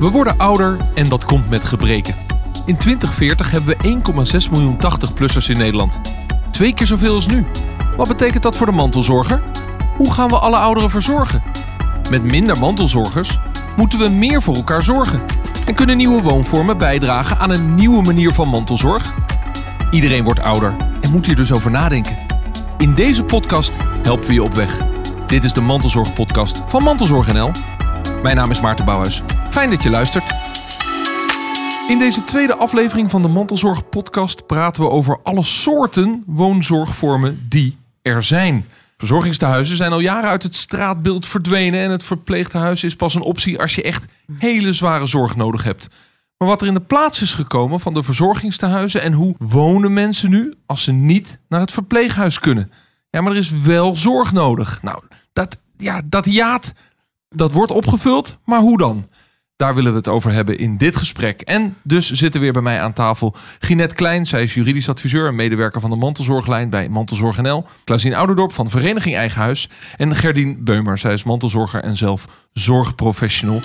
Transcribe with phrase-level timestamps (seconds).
[0.00, 2.14] We worden ouder en dat komt met gebreken.
[2.66, 6.00] In 2040 hebben we 1,6 miljoen 80-plussers in Nederland.
[6.50, 7.46] Twee keer zoveel als nu.
[7.96, 9.42] Wat betekent dat voor de mantelzorger?
[9.96, 11.42] Hoe gaan we alle ouderen verzorgen?
[12.10, 13.38] Met minder mantelzorgers
[13.76, 15.20] moeten we meer voor elkaar zorgen.
[15.66, 19.14] En kunnen nieuwe woonvormen bijdragen aan een nieuwe manier van mantelzorg?
[19.90, 22.16] Iedereen wordt ouder en moet hier dus over nadenken.
[22.78, 24.78] In deze podcast helpen we je op weg.
[25.26, 27.50] Dit is de Mantelzorg Podcast van Mantelzorg NL.
[28.22, 29.22] Mijn naam is Maarten Bouwhuis.
[29.50, 30.24] Fijn dat je luistert.
[31.88, 37.76] In deze tweede aflevering van de Mantelzorg Podcast praten we over alle soorten woonzorgvormen die
[38.02, 38.64] er zijn.
[38.96, 43.60] Verzorgingstehuizen zijn al jaren uit het straatbeeld verdwenen en het verpleegtehuis is pas een optie
[43.60, 44.04] als je echt
[44.38, 45.88] hele zware zorg nodig hebt.
[46.36, 50.30] Maar wat er in de plaats is gekomen van de verzorgingstehuizen en hoe wonen mensen
[50.30, 52.72] nu als ze niet naar het verpleeghuis kunnen?
[53.10, 54.82] Ja, maar er is wel zorg nodig.
[54.82, 56.72] Nou, dat, ja, dat jaat,
[57.28, 59.06] dat wordt opgevuld, maar hoe dan?
[59.60, 61.40] Daar willen we het over hebben in dit gesprek.
[61.40, 64.26] En dus zitten weer bij mij aan tafel Ginette Klein.
[64.26, 67.66] Zij is juridisch adviseur en medewerker van de mantelzorglijn bij Mantelzorg NL.
[67.84, 69.68] Klaasien Ouderdorp van Vereniging Eigen Huis.
[69.96, 70.98] En Gerdien Beumer.
[70.98, 73.60] Zij is mantelzorger en zelf zorgprofessional.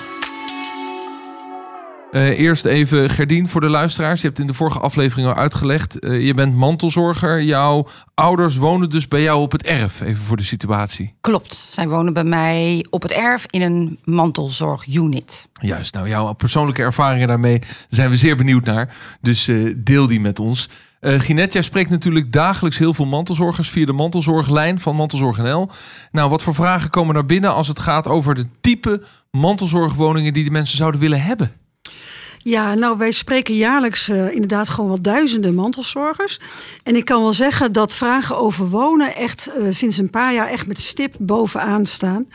[2.16, 4.22] Uh, eerst even Gerdien voor de luisteraars.
[4.22, 6.06] Je hebt in de vorige aflevering al uitgelegd.
[6.06, 7.44] Uh, je bent mantelzorger.
[7.44, 10.02] Jouw ouders wonen dus bij jou op het erf.
[10.02, 11.14] Even voor de situatie.
[11.22, 11.68] Klopt.
[11.70, 15.48] Zij wonen bij mij op het erf in een mantelzorgunit.
[15.54, 15.94] Juist.
[15.94, 18.96] Nou, jouw persoonlijke ervaringen daarmee zijn we zeer benieuwd naar.
[19.22, 20.70] Dus uh, deel die met ons.
[21.02, 25.70] Uh, Ginette, jij spreekt natuurlijk dagelijks heel veel mantelzorgers via de mantelzorglijn van Mantelzorg NL.
[26.12, 30.44] Nou, wat voor vragen komen daar binnen als het gaat over de type mantelzorgwoningen die
[30.44, 31.52] de mensen zouden willen hebben?
[32.48, 36.40] Ja, nou, wij spreken jaarlijks uh, inderdaad gewoon wel duizenden mantelzorgers.
[36.84, 40.48] En ik kan wel zeggen dat vragen over wonen echt uh, sinds een paar jaar
[40.48, 42.28] echt met stip bovenaan staan.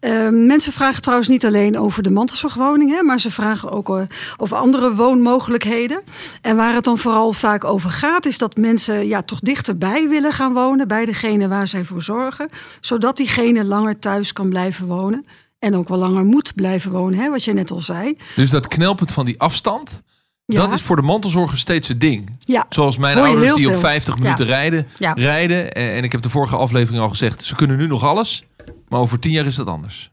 [0.00, 3.92] Uh, mensen vragen trouwens niet alleen over de mantelzorgwoningen, maar ze vragen ook
[4.36, 6.02] over andere woonmogelijkheden.
[6.40, 10.32] En waar het dan vooral vaak over gaat, is dat mensen ja, toch dichterbij willen
[10.32, 12.48] gaan wonen bij degene waar zij voor zorgen,
[12.80, 15.24] zodat diegene langer thuis kan blijven wonen.
[15.64, 18.16] En ook wel langer moet blijven wonen, hè, wat je net al zei.
[18.36, 20.02] Dus dat knelpunt van die afstand,
[20.44, 20.60] ja.
[20.60, 22.36] dat is voor de mantelzorger steeds het ding.
[22.38, 22.66] Ja.
[22.68, 24.52] Zoals mijn ouders die op 50 minuten ja.
[24.52, 25.72] rijden, rijden.
[25.72, 28.44] En ik heb de vorige aflevering al gezegd, ze kunnen nu nog alles.
[28.88, 30.10] Maar over tien jaar is dat anders.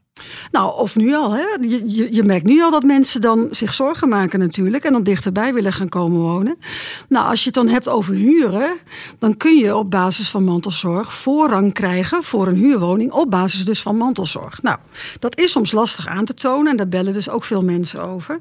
[0.52, 1.36] Nou, of nu al.
[1.36, 1.46] Hè?
[1.62, 4.84] Je, je, je, merkt nu al dat mensen dan zich zorgen maken natuurlijk.
[4.84, 6.58] En dan dichterbij willen gaan komen wonen.
[7.08, 8.78] Nou, als je het dan hebt over huren.
[9.20, 13.12] Dan kun je op basis van mantelzorg voorrang krijgen voor een huurwoning.
[13.12, 14.62] Op basis dus van mantelzorg.
[14.62, 14.78] Nou,
[15.20, 16.72] dat is soms lastig aan te tonen.
[16.72, 18.40] En daar bellen dus ook veel mensen over.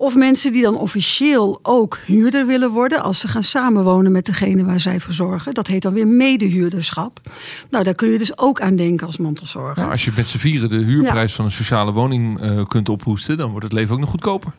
[0.00, 3.02] Of mensen die dan officieel ook huurder willen worden.
[3.02, 5.54] Als ze gaan samenwonen met degene waar zij voor zorgen.
[5.54, 7.20] Dat heet dan weer medehuurderschap.
[7.70, 9.84] Nou, daar kun je dus ook aan denken als mantelzorger.
[9.84, 11.36] Ja, als je met z'n vieren de huurprijs ja.
[11.36, 13.36] van een sociale woning uh, kunt ophoesten.
[13.36, 14.52] Dan wordt het leven ook nog goedkoper.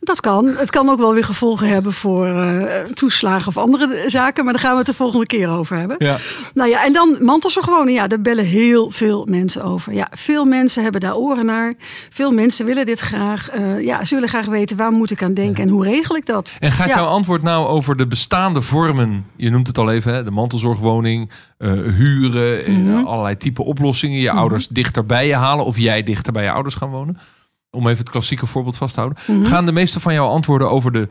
[0.00, 0.46] Dat kan.
[0.46, 2.62] Het kan ook wel weer gevolgen hebben voor uh,
[2.94, 4.44] toeslagen of andere zaken.
[4.44, 5.96] Maar daar gaan we het de volgende keer over hebben.
[5.98, 6.16] Ja.
[6.54, 7.96] Nou ja, en dan mantelzorgwoning.
[7.96, 9.92] Ja, daar bellen heel veel mensen over.
[9.92, 11.74] Ja, veel mensen hebben daar oren naar.
[12.10, 13.58] Veel mensen willen dit graag.
[13.58, 16.26] Uh, ja, ze willen graag weten waar moet ik aan denken en hoe regel ik
[16.26, 16.56] dat?
[16.58, 19.26] En gaat jouw antwoord nou over de bestaande vormen?
[19.36, 20.24] Je noemt het al even, hè?
[20.24, 23.06] de mantelzorgwoning, uh, huren, mm -hmm.
[23.06, 24.18] allerlei type oplossingen.
[24.18, 24.38] Je mm -hmm.
[24.38, 27.18] ouders dichter bij je halen of jij dichter bij je ouders gaan wonen.
[27.70, 29.22] Om even het klassieke voorbeeld vast te houden.
[29.26, 29.44] Mm -hmm.
[29.44, 31.08] Gaan de meeste van jouw antwoorden over de,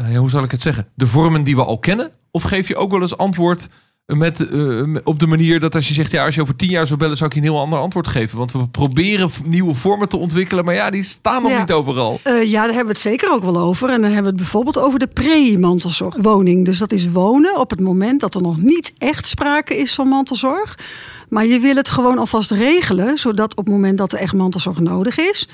[0.00, 2.10] uh, hoe zal ik het zeggen, de vormen die we al kennen?
[2.30, 3.68] Of geef je ook wel eens antwoord
[4.16, 6.86] met, uh, op de manier dat als je zegt, ja, als je over tien jaar
[6.86, 8.38] zou bellen, zou ik je een heel ander antwoord geven.
[8.38, 11.58] Want we proberen nieuwe vormen te ontwikkelen, maar ja, die staan nog ja.
[11.58, 12.20] niet overal.
[12.24, 13.88] Uh, ja, daar hebben we het zeker ook wel over.
[13.88, 16.64] En dan hebben we het bijvoorbeeld over de pre-mantelzorgwoning.
[16.64, 20.08] Dus dat is wonen op het moment dat er nog niet echt sprake is van
[20.08, 20.78] mantelzorg.
[21.28, 24.80] Maar je wil het gewoon alvast regelen, zodat op het moment dat er echt mantelzorg
[24.80, 25.48] nodig is,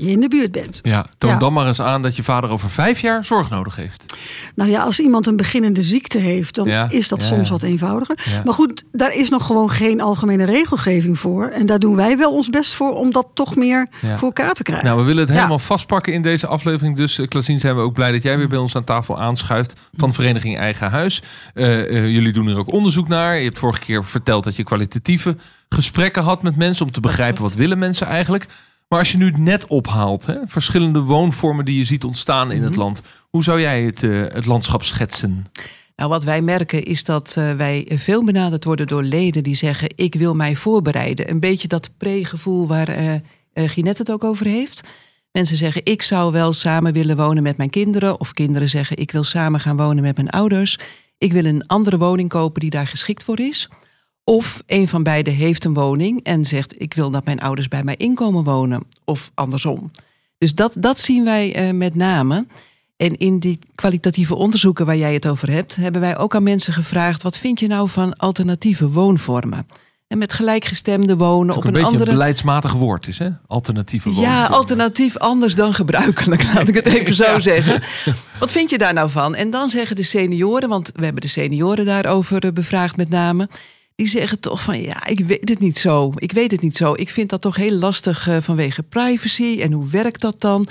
[0.00, 0.78] je in de buurt bent.
[0.82, 1.36] Ja, toon ja.
[1.36, 4.16] dan maar eens aan dat je vader over vijf jaar zorg nodig heeft.
[4.54, 7.62] Nou ja, als iemand een beginnende ziekte heeft, dan ja, is dat ja, soms wat
[7.62, 8.40] eenvoudiger.
[8.44, 11.46] Maar goed, daar is nog gewoon geen algemene regelgeving voor.
[11.46, 14.62] En daar doen wij wel ons best voor om dat toch meer voor elkaar te
[14.62, 14.86] krijgen.
[14.86, 16.96] Nou, we willen het helemaal vastpakken in deze aflevering.
[16.96, 20.12] Dus Klasien zijn we ook blij dat jij weer bij ons aan tafel aanschuift van
[20.12, 21.22] Vereniging Eigen Huis.
[21.54, 23.38] Uh, uh, jullie doen er ook onderzoek naar.
[23.38, 25.36] Je hebt vorige keer verteld dat je kwalitatieve
[25.68, 28.46] gesprekken had met mensen om te begrijpen wat willen mensen eigenlijk.
[28.90, 32.56] Maar als je nu het net ophaalt, hè, verschillende woonvormen die je ziet ontstaan in
[32.56, 32.70] mm -hmm.
[32.70, 35.46] het land, hoe zou jij het, uh, het landschap schetsen?
[35.96, 39.88] Nou, wat wij merken is dat uh, wij veel benaderd worden door leden die zeggen:
[39.94, 41.30] Ik wil mij voorbereiden.
[41.30, 43.14] Een beetje dat pre-gevoel waar uh,
[43.54, 44.84] Ginette het ook over heeft.
[45.32, 48.20] Mensen zeggen: Ik zou wel samen willen wonen met mijn kinderen.
[48.20, 50.78] Of kinderen zeggen: Ik wil samen gaan wonen met mijn ouders.
[51.18, 53.68] Ik wil een andere woning kopen die daar geschikt voor is.
[54.30, 57.82] Of een van beiden heeft een woning en zegt: Ik wil dat mijn ouders bij
[57.82, 58.82] mij inkomen wonen.
[59.04, 59.90] Of andersom.
[60.38, 62.46] Dus dat, dat zien wij eh, met name.
[62.96, 66.72] En in die kwalitatieve onderzoeken waar jij het over hebt, hebben wij ook aan mensen
[66.72, 69.66] gevraagd: wat vind je nou van alternatieve woonvormen?
[70.06, 72.04] En met gelijkgestemde wonen op een, een, andere.
[72.04, 73.28] een beleidsmatig woord is, hè?
[73.46, 74.30] Alternatieve wonen.
[74.30, 77.82] Ja, alternatief anders dan gebruikelijk, laat ik het even zo zeggen.
[78.38, 79.34] Wat vind je daar nou van?
[79.34, 83.48] En dan zeggen de senioren, want we hebben de senioren daarover eh, bevraagd met name.
[84.00, 86.12] Die zeggen toch van ja, ik weet het niet zo.
[86.16, 86.92] Ik weet het niet zo.
[86.96, 89.58] Ik vind dat toch heel lastig eh, vanwege privacy.
[89.60, 90.66] En hoe werkt dat dan?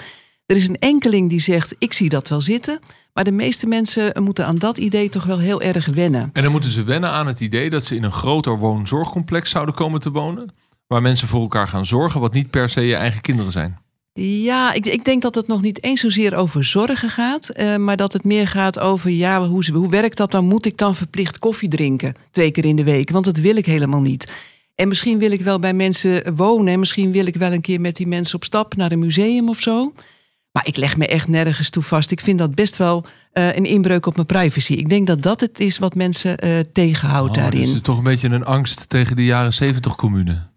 [0.46, 2.80] Er is een enkeling die zegt, ik zie dat wel zitten.
[3.14, 6.30] Maar de meeste mensen moeten aan dat idee toch wel heel erg wennen.
[6.34, 9.76] En dan moeten ze wennen aan het idee dat ze in een groter woonzorgcomplex zouden
[9.76, 10.54] komen te wonen.
[10.88, 13.80] Waar mensen voor elkaar gaan zorgen, wat niet per se je eigen kinderen zijn.
[14.22, 17.50] Ja, ik, ik denk dat het nog niet eens zozeer over zorgen gaat.
[17.50, 20.46] eh, maar dat het meer gaat over, ja, hoe, hoe werkt dat dan?
[20.46, 23.10] Moet ik dan verplicht koffie drinken twee keer in de week?
[23.10, 24.34] Want dat wil ik helemaal niet.
[24.76, 26.74] En misschien wil ik wel bij mensen wonen.
[26.74, 29.50] En misschien wil ik wel een keer met die mensen op stap naar een museum
[29.50, 29.94] of zo.
[30.52, 32.12] Maar ik leg me echt nergens toe vast.
[32.12, 34.74] Ik vind dat best wel eh, een inbreuk op mijn privacy.
[34.74, 37.60] Ik denk dat dat het is wat mensen eh, tegenhoudt Oh, daarin.
[37.60, 40.48] Dus het is toch een beetje een angst tegen de jaren zeventig commune.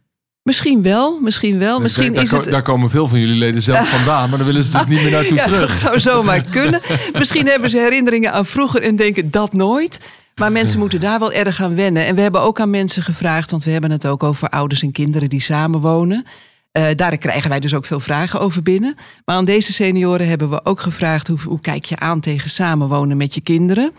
[0.42, 1.80] Misschien wel, misschien wel.
[1.80, 2.44] Misschien daar, is het...
[2.44, 5.10] daar komen veel van jullie leden zelf vandaan, maar dan willen ze dus niet meer
[5.18, 5.60] naartoe Ja, terug.
[5.60, 6.80] dat zou zomaar kunnen.
[7.12, 10.00] Misschien hebben ze herinneringen aan vroeger en denken dat nooit.
[10.34, 12.06] Maar mensen moeten daar wel erg aan wennen.
[12.06, 14.92] En we hebben ook aan mensen gevraagd, want we hebben het ook over ouders en
[14.92, 16.26] kinderen die samenwonen.
[16.72, 18.94] Eh daar krijgen wij dus ook veel vragen over binnen.
[19.24, 23.16] Maar aan deze senioren hebben we ook gevraagd: hoe, hoe kijk je aan tegen samenwonen
[23.16, 23.92] met je kinderen?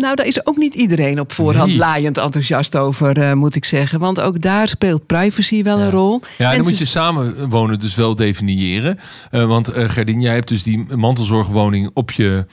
[0.00, 1.76] Nou, daar is ook niet iedereen op voorhand Nee.
[1.78, 3.98] laaiend enthousiast over, eh, moet ik zeggen.
[3.98, 6.20] Want ook daar speelt privacy wel een rol.
[6.38, 8.98] Ja, dan moet je samenwonen dus wel definiëren.
[9.30, 12.46] Eh, want eh Gerdien, jij hebt dus die mantelzorgwoning op je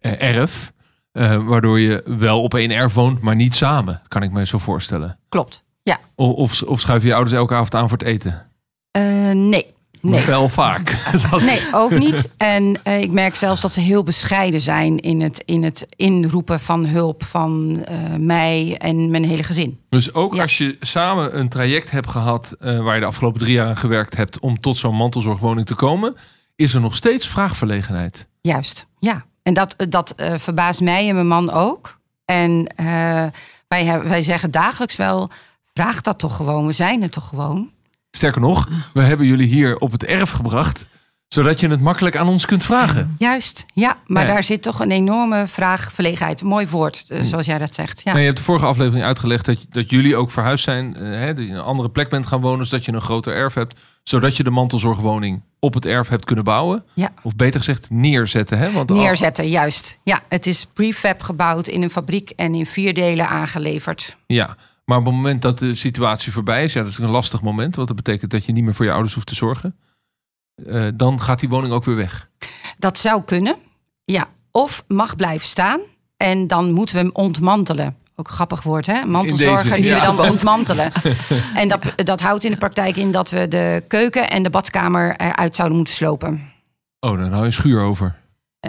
[0.00, 0.72] erf.
[1.12, 4.02] eh, waardoor je wel op één erf woont, maar niet samen.
[4.08, 5.18] Kan ik me zo voorstellen.
[5.28, 5.62] Klopt.
[5.82, 5.98] Ja.
[6.14, 8.46] Of, of schuif je je ouders elke avond aan voor het eten?
[8.90, 9.66] Eh, nee.
[10.02, 10.24] Nee.
[10.24, 10.96] Wel vaak.
[11.44, 12.28] Nee, ook niet.
[12.36, 16.60] En eh, ik merk zelfs dat ze heel bescheiden zijn in het, in het inroepen
[16.60, 19.80] van hulp van eh, mij en mijn hele gezin.
[19.88, 20.42] Dus ook Ja.
[20.42, 23.76] als je samen een traject hebt gehad eh, waar je de afgelopen drie jaar aan
[23.76, 26.14] gewerkt hebt om tot zo'n mantelzorgwoning te komen,
[26.56, 28.28] is er nog steeds vraagverlegenheid.
[28.40, 29.24] Juist, ja.
[29.42, 31.98] En dat, dat verbaast mij en mijn man ook.
[32.24, 32.74] En
[33.68, 35.30] wij, wij zeggen dagelijks wel,
[35.74, 37.70] vraag dat toch gewoon, we zijn er toch gewoon.
[38.10, 40.86] Sterker nog, we hebben jullie hier op het erf gebracht,
[41.28, 43.14] zodat je het makkelijk aan ons kunt vragen.
[43.18, 43.96] Juist, ja.
[44.06, 46.42] Maar daar zit toch een enorme vraagverlegenheid.
[46.42, 48.00] Mooi woord, eh, zoals jij dat zegt.
[48.04, 48.16] Ja.
[48.16, 51.44] Je hebt de vorige aflevering uitgelegd dat, dat jullie ook verhuisd zijn, eh, hè, dat
[51.44, 54.42] je een andere plek bent gaan wonen, zodat je een groter erf hebt, zodat je
[54.42, 56.84] de mantelzorgwoning op het erf hebt kunnen bouwen.
[56.94, 57.12] Ja.
[57.22, 58.58] Of beter gezegd, neerzetten.
[58.58, 58.72] Hè?
[58.72, 59.98] Want Neerzetten, juist.
[60.04, 64.16] Ja, het is prefab gebouwd in een fabriek en in vier delen aangeleverd.
[64.26, 64.56] Ja,
[64.90, 67.76] maar op het moment dat de situatie voorbij is, ja, dat is een lastig moment,
[67.76, 69.76] want dat betekent dat je niet meer voor je ouders hoeft te zorgen.
[70.66, 72.28] eh, dan gaat die woning ook weer weg.
[72.78, 73.56] Dat zou kunnen,
[74.04, 74.28] ja.
[74.50, 75.80] Of mag blijven staan
[76.16, 77.96] en dan moeten we hem ontmantelen.
[78.16, 79.04] Ook een grappig woord, hè?
[79.04, 80.10] Mantelzorger die ja.
[80.10, 80.92] we dan ontmantelen.
[81.54, 85.16] en dat, dat houdt in de praktijk in dat we de keuken en de badkamer
[85.16, 86.52] eruit zouden moeten slopen.
[87.00, 88.18] Oh, dan hou je een schuur over.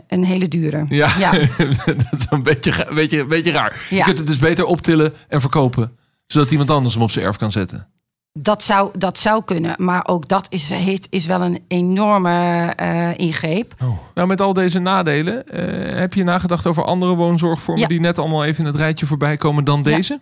[0.08, 0.86] Een hele dure.
[0.90, 1.32] Ja, Ja.
[1.86, 3.88] dat is een beetje, beetje, een beetje raar.
[3.90, 5.98] Je kunt het dus beter optillen en verkopen,
[6.32, 7.88] zodat iemand anders hem op zijn erf kan zetten.
[8.34, 10.70] Dat zou, dat zou kunnen, maar ook dat is,
[11.10, 13.74] is wel een enorme eh, ingreep.
[14.16, 17.88] Nou, met al deze nadelen, eh, heb je nagedacht over andere woonzorgvormen Ja.
[17.88, 19.84] die net allemaal even in het rijtje voorbij komen dan Ja.
[19.84, 20.20] deze?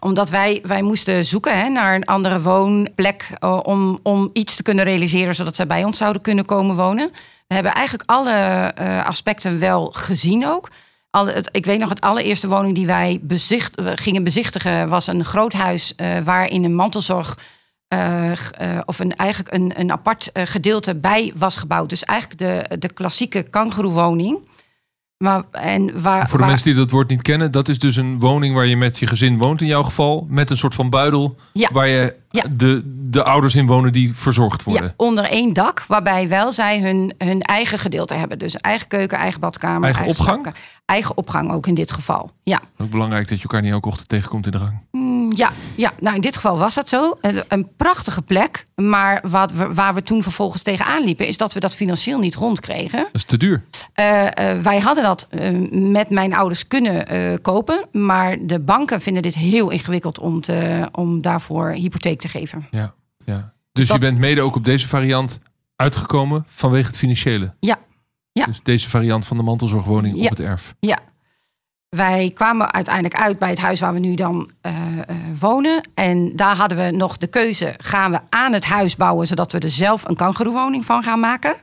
[0.00, 4.62] Omdat wij, wij moesten zoeken hè, naar een andere woonplek eh, om, om iets te
[4.62, 7.10] kunnen realiseren zodat zij bij ons zouden kunnen komen wonen.
[7.46, 10.70] We hebben eigenlijk alle eh, aspecten wel gezien ook.
[11.14, 15.06] Alle, het, ik weet nog, het allereerste woning die wij bezicht, we gingen bezichtigen was
[15.06, 17.38] een groot huis eh, waarin een mantelzorg
[17.88, 21.88] eh, eh, of een, eigenlijk een, een apart eh, gedeelte bij was gebouwd.
[21.88, 24.48] Dus eigenlijk de, de klassieke kangeroewoning.
[25.16, 27.96] Maar, en waar, Voor de waar- mensen die dat woord niet kennen, dat is dus
[27.96, 30.26] een woning waar je met je gezin woont in jouw geval.
[30.28, 31.68] Met een soort van buidel Ja.
[31.72, 32.44] waar je Ja.
[32.50, 34.84] de, de ouders in wonen die verzorgd worden.
[34.84, 38.38] Ja, onder één dak, waarbij wel zij hun, hun eigen gedeelte hebben.
[38.38, 39.84] Dus eigen keuken, eigen badkamer.
[39.84, 40.54] Eigen opgang?
[40.84, 42.30] Eigen opgang ook in dit geval.
[42.42, 44.80] Ja, Ook belangrijk dat je elkaar niet elke ochtend tegenkomt in de gang.
[44.90, 45.92] Mm, ja, ja.
[46.00, 47.18] nou in dit geval was dat zo.
[47.20, 48.66] Een, een prachtige plek.
[48.74, 51.26] Maar wat we, waar we toen vervolgens tegenaan liepen...
[51.26, 52.98] is dat we dat financieel niet rondkregen.
[52.98, 53.62] Dat is te duur.
[53.92, 57.84] Eh, eh, wij hadden dat eh, met mijn ouders kunnen eh, kopen.
[57.92, 62.66] Maar de banken vinden dit heel ingewikkeld om, te, om daarvoor hypotheek te geven.
[62.70, 63.52] Ja, ja.
[63.72, 65.40] Dus dat- je bent mede ook op deze variant
[65.76, 67.54] uitgekomen vanwege het financiële.
[67.60, 67.78] Ja.
[68.32, 68.44] Ja.
[68.44, 70.22] Dus deze variant van de mantelzorgwoning Ja.
[70.22, 70.74] op het erf.
[70.80, 70.98] Ja.
[71.88, 75.88] wij kwamen uiteindelijk uit bij het huis waar we nu dan uh, uh, wonen.
[75.94, 79.58] En daar hadden we nog de keuze: gaan we aan het huis bouwen zodat we
[79.58, 81.54] er zelf een kangeroewoning van gaan maken?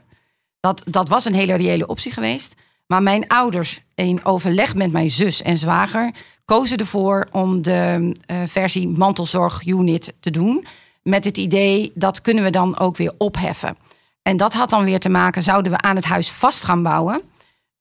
[0.60, 2.56] Dat, dat was een hele reële optie geweest.
[2.92, 6.14] Maar mijn ouders, in overleg met mijn zus en zwager,
[6.46, 10.66] kozen ervoor om de uh, versie mantelzorgunit te doen.
[11.04, 13.78] Met het idee dat kunnen we dan ook weer opheffen.
[14.22, 17.22] En dat had dan weer te maken, zouden we aan het huis vast gaan bouwen.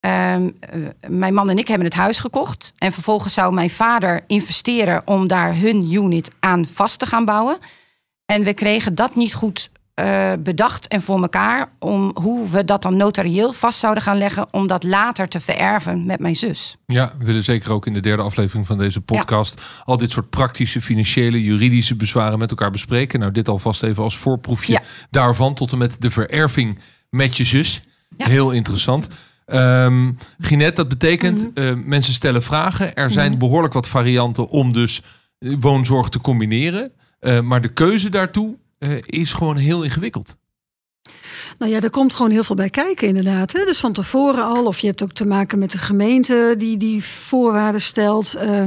[0.00, 0.59] Um,
[1.09, 2.73] mijn man en ik hebben het huis gekocht.
[2.79, 7.59] En vervolgens zou mijn vader investeren om daar hun unit aan vast te gaan bouwen.
[8.26, 9.71] En we kregen dat niet goed
[10.04, 11.73] uh, bedacht en voor elkaar.
[11.78, 14.47] Om hoe we dat dan notarieel vast zouden gaan leggen.
[14.50, 16.76] Om dat later te vererven met mijn zus.
[16.87, 19.61] Ja, we willen zeker ook in de derde aflevering van deze podcast.
[19.61, 19.83] Ja.
[19.85, 23.21] al dit soort praktische, financiële, juridische bezwaren met elkaar bespreken.
[23.21, 24.83] Nou, dit alvast even als voorproefje ja.
[25.11, 25.54] daarvan.
[25.54, 26.78] Tot en met de vererving
[27.11, 27.83] met je zus.
[28.16, 28.26] Ja.
[28.26, 29.09] Heel interessant.
[29.47, 31.78] Um, Ginette, dat betekent mm -hmm.
[31.78, 32.95] uh, mensen stellen vragen.
[32.95, 33.38] Er zijn mm -hmm.
[33.38, 35.02] behoorlijk wat varianten om dus
[35.38, 36.92] woonzorg te combineren.
[37.21, 40.37] Uh, maar de keuze daartoe uh, is gewoon heel ingewikkeld.
[41.59, 43.53] Nou ja, er komt gewoon heel veel bij kijken inderdaad.
[43.53, 43.65] Hè?
[43.65, 44.65] Dus van tevoren al.
[44.65, 48.37] Of je hebt ook te maken met de gemeente die die voorwaarden stelt.
[48.37, 48.67] Uh,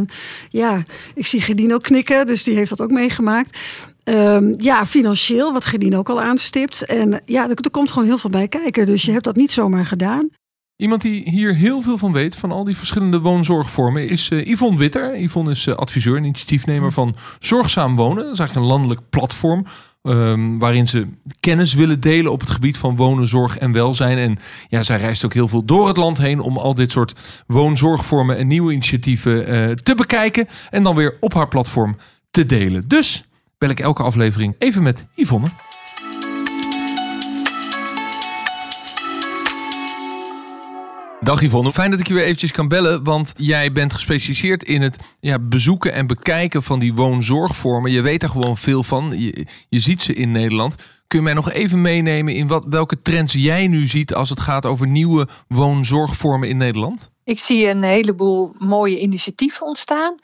[0.49, 0.83] ja,
[1.15, 3.57] ik zie Gedien ook knikken, dus die heeft dat ook meegemaakt.
[4.03, 6.85] Um, ja, financieel, wat Gedien ook al aanstipt.
[6.85, 8.85] En ja, er, er komt gewoon heel veel bij kijken.
[8.85, 10.29] Dus je hebt dat niet zomaar gedaan.
[10.75, 14.77] Iemand die hier heel veel van weet, van al die verschillende woonzorgvormen, is uh, Yvonne
[14.77, 15.21] Witter.
[15.21, 18.23] Yvonne is uh, adviseur en initiatiefnemer van Zorgzaam Wonen.
[18.23, 19.65] Dat is eigenlijk een landelijk platform
[20.03, 21.07] um, waarin ze
[21.39, 24.17] kennis willen delen op het gebied van wonen, zorg en welzijn.
[24.17, 27.43] En ja, zij reist ook heel veel door het land heen om al dit soort
[27.47, 30.47] woonzorgvormen en nieuwe initiatieven uh, te bekijken.
[30.69, 31.97] En dan weer op haar platform
[32.31, 32.87] te delen.
[32.87, 33.23] Dus
[33.57, 35.47] bel ik elke aflevering even met Yvonne.
[41.23, 44.81] Dag Yvonne, fijn dat ik je weer eventjes kan bellen, want jij bent gespecialiseerd in
[44.81, 47.91] het ja, bezoeken en bekijken van die woonzorgvormen.
[47.91, 50.75] Je weet daar gewoon veel van, je, je ziet ze in Nederland.
[51.07, 54.39] Kun je mij nog even meenemen in wat, welke trends jij nu ziet als het
[54.39, 57.11] gaat over nieuwe woonzorgvormen in Nederland?
[57.23, 60.15] Ik zie een heleboel mooie initiatieven ontstaan.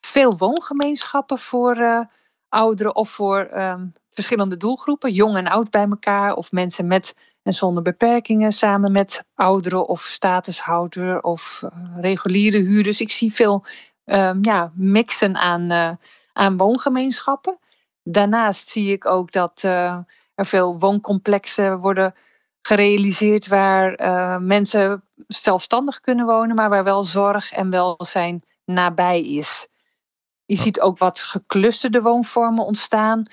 [0.00, 2.00] Veel woongemeenschappen voor uh,
[2.48, 7.54] ouderen of voor um, verschillende doelgroepen, jong en oud bij elkaar, of mensen met en
[7.54, 11.70] zonder beperkingen samen met ouderen of statushouder of uh,
[12.00, 13.00] reguliere huurders.
[13.00, 13.64] Ik zie veel
[14.04, 15.90] um, ja, mixen aan, uh,
[16.32, 17.58] aan woongemeenschappen.
[18.02, 19.98] Daarnaast zie ik ook dat uh,
[20.34, 22.14] er veel wooncomplexen worden
[22.62, 29.66] gerealiseerd waar mensen zelfstandig kunnen wonen, maar waar wel zorg en welzijn nabij is.
[30.44, 33.26] Je ziet ook wat geclusterde woonvormen ontstaan.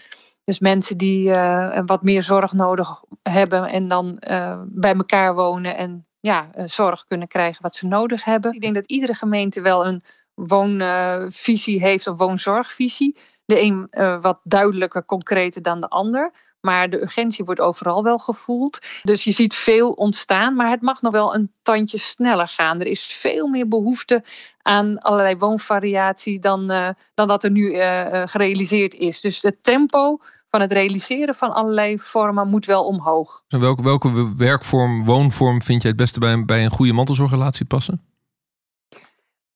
[0.46, 5.78] Dus mensen die uh, wat meer zorg nodig hebben en dan uh, bij elkaar wonen
[5.78, 8.54] en ja, zorg kunnen krijgen wat ze nodig hebben.
[8.54, 13.18] Ik denk dat iedere gemeente wel een woonvisie heeft of woonzorgvisie.
[13.46, 13.88] De een
[14.22, 16.32] wat duidelijker, concreter dan de ander.
[16.66, 18.80] Maar de urgentie wordt overal wel gevoeld.
[19.04, 22.80] Dus je ziet veel ontstaan, maar het mag nog wel een tandje sneller gaan.
[22.80, 24.24] Er is veel meer behoefte
[24.62, 29.22] aan allerlei woonvariatie dan, uh, dan dat er nu uh, gerealiseerd is.
[29.22, 30.18] Dus het tempo
[30.50, 33.44] van het realiseren van allerlei vormen moet wel omhoog.
[33.48, 38.02] En welke, welke werkvorm, woonvorm vind jij het beste bij, bij een goede mantelzorgrelatie passen?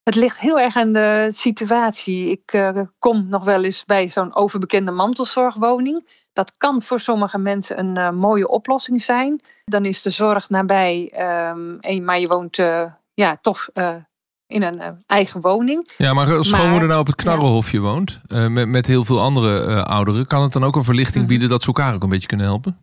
[0.04, 2.30] Het ligt heel erg aan de situatie.
[2.30, 6.08] Ik uh, kom nog wel eens bij zo'n overbekende mantelzorgwoning.
[6.34, 9.42] Dat kan voor sommige mensen een uh, mooie oplossing zijn.
[9.66, 11.14] Dan is de zorg nabij,
[11.52, 13.68] um, en, maar je woont uh, ja, toch
[14.48, 15.90] in een eigen woning.
[15.98, 17.84] Ja, maar als schoonmoeder nou op het Knarrelhofje ja.
[17.84, 21.28] woont, met, met heel veel andere ouderen, kan het dan ook een verlichting -hmm.
[21.28, 22.78] bieden dat ze elkaar ook een beetje kunnen helpen?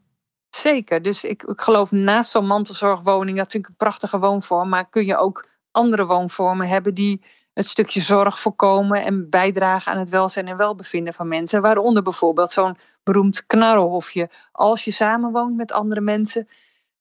[0.56, 4.88] Zeker, dus ik, ik geloof naast zo'n mantelzorgwoning, dat vind ik een prachtige woonvorm, maar
[4.88, 7.22] kun je ook andere woonvormen hebben die
[7.56, 11.62] het stukje zorg voorkomen en bijdragen aan het welzijn en welbevinden van mensen.
[11.62, 14.30] Waaronder bijvoorbeeld zo'n beroemd knarrelhofje.
[14.52, 16.48] Als je samenwoont met andere mensen,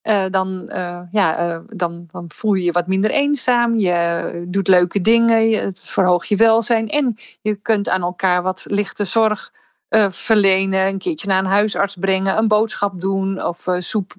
[0.07, 3.79] uh, dan, uh, ja, uh, dan, dan voel je je wat minder eenzaam.
[3.79, 6.87] Je doet leuke dingen, je, het verhoogt je welzijn.
[6.87, 9.51] En je kunt aan elkaar wat lichte zorg
[10.09, 10.87] verlenen.
[10.87, 14.13] Een keertje naar een huisarts brengen, een boodschap doen of soep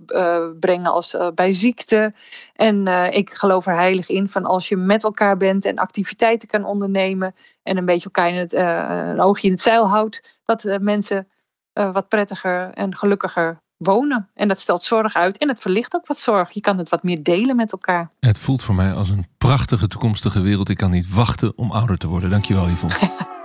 [0.60, 2.14] brengen als, bij ziekte.
[2.54, 6.64] En ik geloof er heilig in van als je met elkaar bent en activiteiten kan
[6.64, 7.34] ondernemen.
[7.62, 10.40] en een beetje elkaar in het, een oogje in het zeil houdt.
[10.44, 11.28] dat mensen
[11.72, 14.28] wat prettiger en gelukkiger wonen.
[14.34, 16.50] En dat stelt zorg uit en het verlicht ook wat zorg.
[16.50, 18.10] Je kan het wat meer delen met elkaar.
[18.20, 20.68] Het voelt voor mij als een prachtige toekomstige wereld.
[20.68, 22.30] Ik kan niet wachten om ouder te worden.
[22.30, 22.94] Dankjewel Yvonne.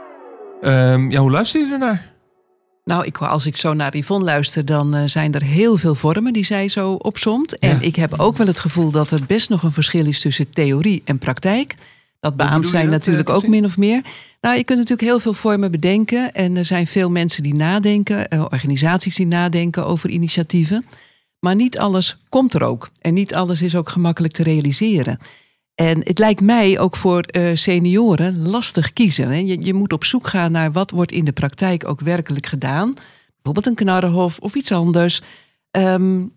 [0.62, 2.10] um, ja, hoe luister je ernaar?
[2.84, 6.34] Nou, ik, als ik zo naar Yvonne luister, dan uh, zijn er heel veel vormen
[6.34, 7.60] die zij zo opsomt.
[7.60, 7.82] En ja.
[7.82, 11.02] ik heb ook wel het gevoel dat er best nog een verschil is tussen theorie
[11.06, 11.76] en praktijk.
[12.20, 14.02] Dat beaamt zij natuurlijk ook min of meer.
[14.42, 16.34] Nou, je kunt natuurlijk heel veel vormen bedenken.
[16.34, 20.86] En er zijn veel mensen die nadenken, organisaties die nadenken over initiatieven.
[21.40, 22.90] Maar niet alles komt er ook.
[23.00, 25.20] En niet alles is ook gemakkelijk te realiseren.
[25.76, 27.24] En het lijkt mij ook voor
[27.54, 29.46] senioren lastig kiezen.
[29.46, 32.94] Je, je moet op zoek gaan naar wat wordt in de praktijk ook werkelijk gedaan.
[33.42, 35.22] Bijvoorbeeld een knarrenhof of iets anders.
[35.72, 36.32] Um,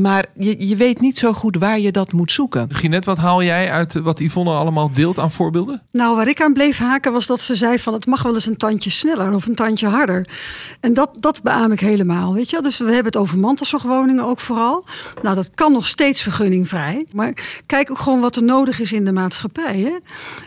[0.00, 2.74] maar je, je weet niet zo goed waar je dat moet zoeken.
[2.74, 5.82] Ginette, wat haal jij uit wat Yvonne allemaal deelt aan voorbeelden?
[5.90, 8.46] Nou, waar ik aan bleef haken was dat ze zei van het mag wel eens
[8.46, 10.28] een tandje sneller of een tandje harder.
[10.80, 12.62] En dat, dat beaam ik helemaal, weet je.
[12.62, 14.84] Dus we hebben het over mantelzorgwoningen ook vooral.
[15.22, 17.06] Nou, dat kan nog steeds vergunningvrij.
[17.12, 20.00] Maar kijk ook gewoon wat er nodig is in de maatschappij.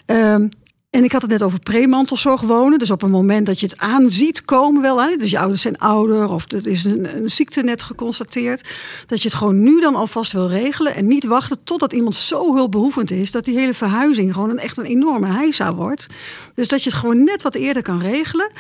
[0.06, 0.34] Hè.
[0.34, 0.50] Um,
[0.96, 2.80] en ik had het net over premantelzorg wonen.
[2.80, 5.02] Dus op een moment dat je het aanziet komen wel.
[5.02, 8.68] Hè, dus je ouders zijn ouder of er is een, een ziekte net geconstateerd.
[9.06, 10.96] Dat je het gewoon nu dan alvast wil regelen.
[10.96, 13.32] En niet wachten totdat iemand zo hulpbehoevend is.
[13.32, 16.08] Dat die hele verhuizing gewoon een, echt een enorme heisa wordt.
[16.54, 18.52] Dus dat je het gewoon net wat eerder kan regelen.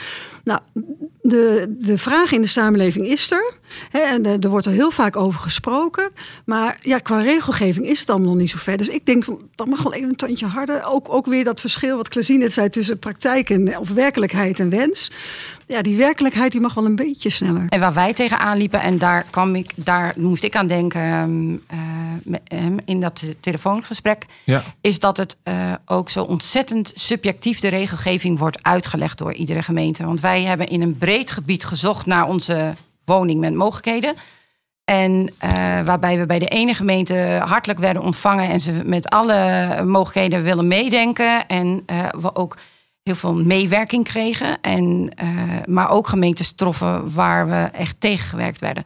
[0.46, 0.60] Nou,
[1.22, 3.54] de, de vraag in de samenleving is er.
[3.90, 6.12] Hè, en er wordt er heel vaak over gesproken.
[6.46, 8.78] Maar ja, qua regelgeving is het allemaal nog niet zo ver.
[8.78, 9.26] Dus ik denk,
[9.56, 10.84] dat mag wel even een tandje harder.
[10.86, 14.70] Ook, ook weer dat verschil wat Klazien net zei tussen praktijk en, of werkelijkheid en
[14.70, 15.12] wens
[15.68, 17.66] ja, die werkelijkheid die mag wel een beetje sneller.
[17.70, 21.02] En waar wij tegenaan liepen, en daar, kwam ik, daar moest ik aan denken
[22.52, 24.64] uh, in dat telefoongesprek, ja.
[24.82, 30.06] is dat het uh, ook zo ontzettend subjectief de regelgeving wordt uitgelegd door iedere gemeente.
[30.06, 32.74] Want wij hebben in een breed gebied gezocht naar onze
[33.06, 34.16] woning met mogelijkheden.
[34.84, 35.50] En uh,
[35.86, 40.68] waarbij we bij de ene gemeente hartelijk werden ontvangen en ze met alle mogelijkheden willen
[40.68, 41.48] meedenken.
[41.48, 41.86] En
[42.18, 42.58] we ook
[43.06, 44.62] heel veel meewerking kregen.
[44.62, 45.30] En, uh,
[45.66, 48.84] maar ook gemeentes troffen waar we echt tegengewerkt werden.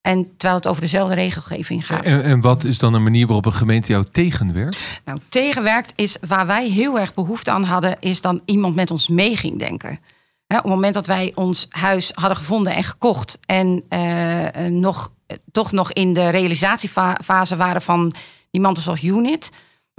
[0.00, 2.04] En terwijl het over dezelfde regelgeving gaat.
[2.04, 5.00] En, en, wat is dan een manier waarop een gemeente jou tegenwerkt?
[5.04, 9.08] Nou, tegenwerkt is waar wij heel erg behoefte aan hadden, is dan iemand met ons
[9.08, 9.90] mee ging denken.
[10.46, 15.12] op het moment dat wij ons huis hadden gevonden en gekocht en uh, nog,
[15.52, 18.12] toch nog in de realisatiefase waren van
[18.50, 19.50] die mantelzorg unit,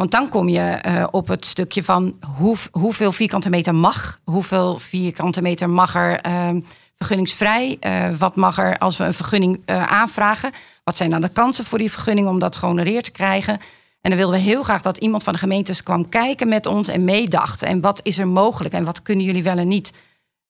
[0.01, 4.19] want dan kom je uh, op het stukje van hoe, hoeveel vierkante meter mag.
[4.23, 6.49] Hoeveel vierkante meter mag er uh,
[6.95, 7.77] vergunningsvrij?
[7.79, 10.51] Uh, wat mag er als we een vergunning eh, aanvragen?
[10.83, 13.53] Wat zijn dan de kansen voor die vergunning om dat gehonoreerd te krijgen?
[14.01, 16.87] En dan wilden we heel graag dat iemand van de gemeentes kwam kijken met ons
[16.87, 17.61] en meedacht.
[17.61, 19.91] En wat is er mogelijk en wat kunnen jullie wel en niet?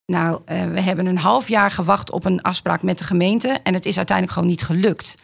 [0.06, 3.58] Nou, we hebben een half jaar gewacht op een afspraak met de gemeente.
[3.64, 5.16] En het is uiteindelijk gewoon niet gelukt.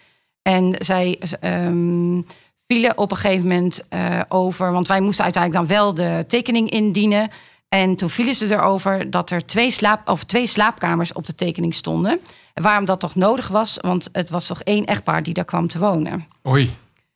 [0.41, 1.19] En zij.
[1.41, 2.25] Um,
[2.67, 4.71] vielen op een gegeven moment uh, over.
[4.71, 7.29] Want wij moesten uiteindelijk dan wel de tekening indienen.
[7.69, 11.75] En toen vielen ze erover dat er twee, slaap, of twee slaapkamers op de tekening
[11.75, 12.19] stonden.
[12.53, 15.67] En waarom dat toch nodig was, want het was toch één echtpaar die daar kwam
[15.67, 16.27] te wonen.
[16.47, 16.71] Oei,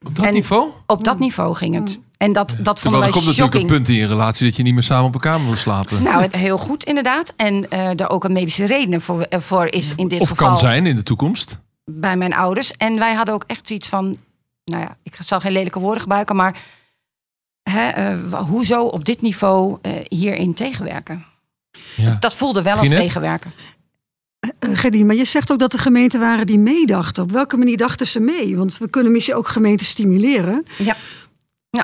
[0.06, 0.70] op dat niveau?
[0.88, 2.00] Op dat niveau ging het.
[2.18, 4.74] En dat, dat vonden wij komt natuurlijk een punt in je relatie dat je niet
[4.74, 6.04] meer samen op elkaar wil slapen.
[6.04, 7.34] Nou, heel goed inderdaad.
[7.36, 10.48] En uh, er ook een medische reden voor, voor is in dit of geval.
[10.48, 11.60] Of kan zijn in de toekomst.
[11.86, 12.72] Bij mijn ouders.
[12.72, 14.18] En wij hadden ook echt zoiets van,
[14.72, 16.62] nou ja, ik zal geen lelijke woorden gebruiken, maar
[17.64, 21.26] hè, uh, hoezo op dit niveau uh, hierin tegenwerken?
[21.96, 22.18] Ja.
[22.20, 23.52] Dat voelde wel als tegenwerken.
[24.60, 27.24] Uh, Gerdy, maar je zegt ook dat er gemeenten waren die meedachten.
[27.24, 28.58] Op welke manier dachten ze mee?
[28.58, 30.66] Want we kunnen misschien ook gemeenten stimuleren.
[30.78, 30.96] Ja.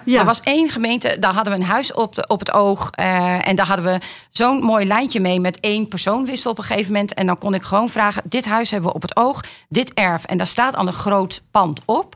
[0.05, 0.19] Ja.
[0.19, 2.89] Er was één gemeente, daar hadden we een huis op, de, op het oog.
[2.99, 6.91] Uh, en daar hadden we zo'n mooi lijntje mee met één persoonwissel op een gegeven
[6.91, 7.13] moment.
[7.13, 10.23] En dan kon ik gewoon vragen: dit huis hebben we op het oog, dit erf.
[10.23, 12.15] En daar staat al een groot pand op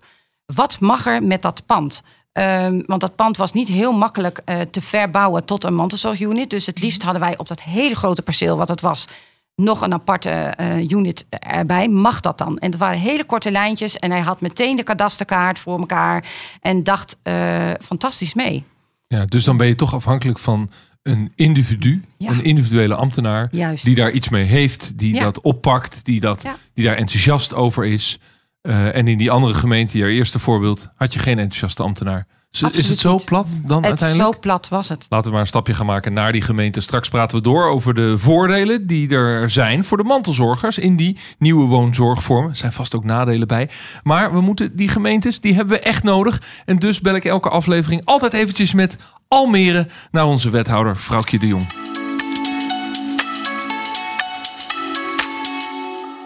[0.54, 2.02] wat mag er met dat pand?
[2.34, 6.50] Um, want dat pand was niet heel makkelijk uh, te verbouwen tot een mantelzorgunit.
[6.50, 9.08] Dus het liefst hadden wij op dat hele grote perceel wat het was...
[9.56, 11.88] nog een aparte uh, unit erbij.
[11.88, 12.58] Mag dat dan?
[12.58, 13.98] En het waren hele korte lijntjes.
[13.98, 16.26] En hij had meteen de kadasterkaart voor elkaar.
[16.62, 18.64] En dacht uh, fantastisch mee.
[19.08, 20.70] Ja, dus dan ben je toch afhankelijk van
[21.04, 22.30] een individu, ja.
[22.30, 23.48] een individuele ambtenaar...
[23.52, 23.84] Juist.
[23.84, 25.24] die daar iets mee heeft, die ja.
[25.24, 28.20] dat oppakt, die, dat, die daar enthousiast over is...
[28.62, 32.28] Uh, en in die andere gemeente, je eerste voorbeeld, had je geen enthousiaste ambtenaar.
[32.52, 34.34] Absoluut is het zo plat dan het uiteindelijk?
[34.34, 35.06] Zo plat was het.
[35.10, 36.82] Laten we maar een stapje gaan maken naar die gemeente.
[36.82, 41.18] Straks praten we door over de voordelen die er zijn voor de mantelzorgers in die
[41.38, 42.48] nieuwe woonzorgvorm.
[42.48, 43.70] Er zijn vast ook nadelen bij.
[44.04, 46.42] Maar we moeten die gemeentes, die hebben we echt nodig.
[46.66, 48.98] En dus bel ik elke aflevering altijd eventjes met
[49.28, 52.01] Almere naar onze wethouder, Vrouwtje de Jong.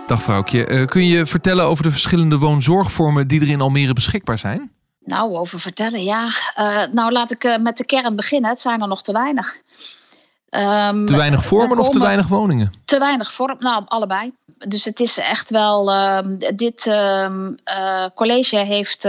[0.06, 0.70] Dag vrouwtje.
[0.70, 4.72] Uh, kun je vertellen over de verschillende woonzorgvormen die er in Almere beschikbaar zijn?
[5.00, 6.26] Nou, over vertellen, ja.
[6.60, 8.50] Uh, nou, laat ik uh, met de kern beginnen.
[8.50, 9.56] Het zijn er nog te weinig.
[10.50, 12.74] Um, te weinig vormen of te weinig woningen?
[12.86, 14.34] Te weinig vorm, nou, allebei.
[14.58, 15.94] Dus het is echt wel.
[15.94, 16.20] Uh,
[16.56, 16.84] dit
[18.16, 19.06] college heeft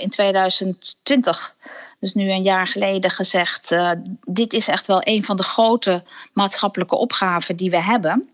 [0.00, 1.54] in 2020
[2.00, 6.02] dus nu een jaar geleden gezegd: uh, dit is echt wel een van de grote
[6.32, 8.28] maatschappelijke opgaven die we hebben.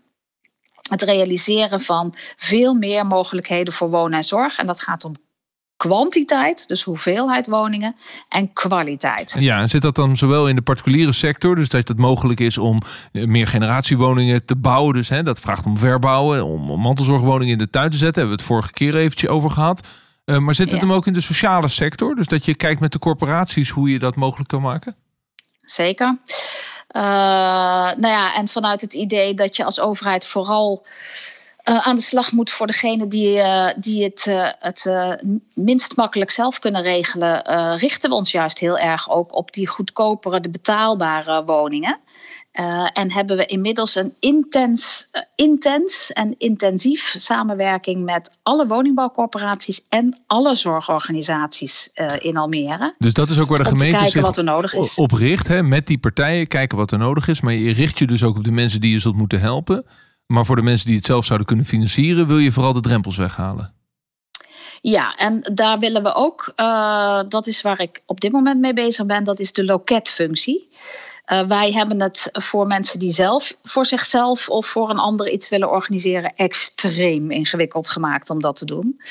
[0.89, 4.57] Het realiseren van veel meer mogelijkheden voor wonen en zorg.
[4.57, 5.13] En dat gaat om
[5.77, 7.95] kwantiteit, dus hoeveelheid woningen,
[8.29, 9.35] en kwaliteit.
[9.39, 12.57] Ja, en zit dat dan zowel in de particuliere sector, dus dat het mogelijk is
[12.57, 14.93] om eh, meer generatiewoningen te bouwen.
[14.93, 18.21] Dus hè, dat vraagt om verbouwen, om mantelzorgwoningen in de tuin te zetten.
[18.21, 19.87] Hebben we het vorige keer eventjes over gehad.
[20.25, 22.15] Uh, maar zit het hem ook in de sociale sector?
[22.15, 24.95] Dus dat je kijkt met de corporaties hoe je dat mogelijk kan maken?
[25.63, 26.17] Zeker.
[26.95, 27.01] Uh,
[27.95, 30.85] nou ja, en vanuit het idee dat je als overheid vooral
[31.69, 35.21] uh, aan de slag moet voor degene die, uh, die het, uh, het
[35.53, 37.41] minst makkelijk zelf kunnen regelen,
[37.77, 41.99] richten we ons juist heel erg ook op die goedkopere, de betaalbare woningen.
[42.93, 50.55] en hebben we inmiddels een intens, intens en intensief samenwerking met alle woningbouwcorporaties en alle
[50.55, 52.95] zorgorganisaties in Almere.
[52.97, 54.95] Dus dat is ook waar de gemeente zich wat er nodig is.
[54.95, 57.41] op richt, hè, met die partijen, kijken wat er nodig is.
[57.41, 59.85] Maar je richt je dus ook op de mensen die je zult moeten helpen.
[60.25, 63.17] Maar voor de mensen die het zelf zouden kunnen financieren, wil je vooral de drempels
[63.17, 63.73] weghalen.
[64.81, 68.73] Ja, en daar willen we ook, uh, dat is waar ik op dit moment mee
[68.73, 70.69] bezig ben, dat is de loketfunctie.
[71.31, 75.49] Uh, wij hebben het voor mensen die zelf voor zichzelf of voor een ander iets
[75.49, 79.01] willen organiseren extreem ingewikkeld gemaakt om dat te doen.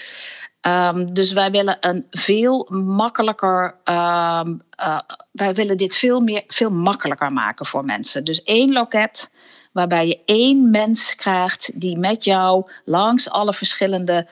[0.67, 3.75] Um, dus wij willen een veel makkelijker.
[3.85, 4.99] Um, uh,
[5.33, 8.25] wij willen dit veel, meer, veel makkelijker maken voor mensen.
[8.25, 9.31] Dus één loket
[9.73, 14.29] waarbij je één mens krijgt die met jou langs alle verschillende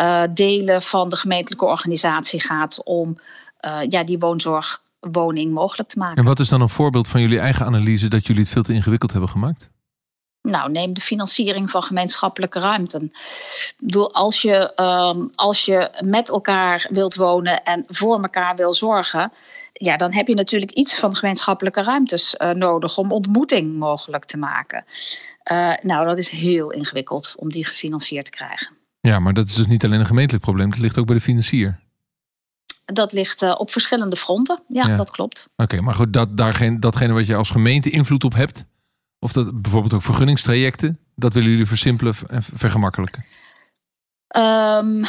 [0.00, 3.18] uh, delen van de gemeentelijke organisatie gaat om
[3.60, 6.16] uh, ja, die woonzorgwoning mogelijk te maken.
[6.16, 8.72] En wat is dan een voorbeeld van jullie eigen analyse dat jullie het veel te
[8.72, 9.70] ingewikkeld hebben gemaakt?
[10.50, 13.02] Nou, neem de financiering van gemeenschappelijke ruimten.
[13.04, 18.74] Ik bedoel, als je, um, als je met elkaar wilt wonen en voor elkaar wil
[18.74, 19.32] zorgen,
[19.72, 24.36] ja, dan heb je natuurlijk iets van gemeenschappelijke ruimtes uh, nodig om ontmoeting mogelijk te
[24.36, 24.84] maken.
[25.52, 28.70] Uh, nou, dat is heel ingewikkeld om die gefinancierd te krijgen.
[29.00, 31.22] Ja, maar dat is dus niet alleen een gemeentelijk probleem, dat ligt ook bij de
[31.22, 31.80] financier.
[32.84, 34.62] Dat ligt uh, op verschillende fronten.
[34.68, 34.96] Ja, ja.
[34.96, 35.48] dat klopt.
[35.52, 38.64] Oké, okay, maar goed, dat, daargene, datgene wat je als gemeente invloed op hebt,
[39.24, 43.24] of dat bijvoorbeeld ook vergunningstrajecten, dat willen jullie versimpelen en vergemakkelijken?
[44.36, 45.04] Um,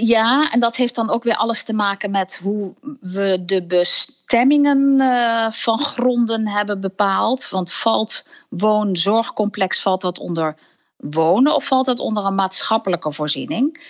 [0.00, 5.00] ja, en dat heeft dan ook weer alles te maken met hoe we de bestemmingen
[5.00, 7.48] uh, van gronden hebben bepaald.
[7.48, 10.56] Want valt woonzorgcomplex, valt dat onder
[10.96, 13.80] wonen of valt dat onder een maatschappelijke voorziening?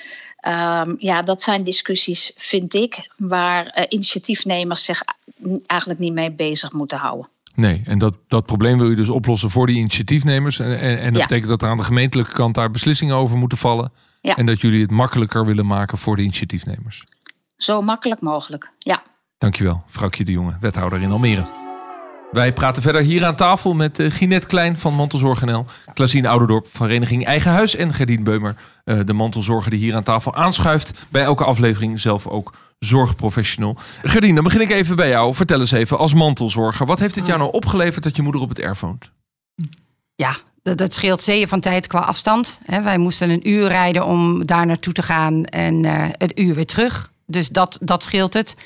[0.47, 5.03] Um, ja, dat zijn discussies, vind ik, waar uh, initiatiefnemers zich
[5.67, 7.29] eigenlijk niet mee bezig moeten houden.
[7.55, 10.59] Nee, en dat, dat probleem wil je dus oplossen voor die initiatiefnemers.
[10.59, 11.27] En, en, en dat ja.
[11.27, 13.93] betekent dat er aan de gemeentelijke kant daar beslissingen over moeten vallen.
[14.21, 14.37] Ja.
[14.37, 17.05] En dat jullie het makkelijker willen maken voor de initiatiefnemers.
[17.57, 19.03] Zo makkelijk mogelijk, ja.
[19.39, 21.47] Dankjewel, vrouwtje de Jonge, wethouder in Almere.
[22.33, 26.67] Wij praten verder hier aan tafel met uh, Ginette Klein van Mantelzorg NL, Klasien Ouderdorp
[26.67, 31.07] van Vereniging Eigen Huis en Gerdien Beumer, uh, de mantelzorger die hier aan tafel aanschuift.
[31.09, 32.53] Bij elke aflevering zelf ook
[32.85, 33.77] zorgprofessional.
[34.03, 35.35] Gerdien, dan begin ik even bij jou.
[35.35, 38.49] Vertel eens even, als mantelzorger, wat heeft het jou nou opgeleverd dat je moeder op
[38.49, 39.11] het erf woont?
[40.15, 42.61] Ja, dat, scheelt zeeën van tijd qua afstand.
[42.67, 46.67] wij moesten een uur rijden om daar naartoe te gaan en uh, het uur weer
[46.67, 47.13] terug.
[47.27, 48.57] Dus dat, dat scheelt het.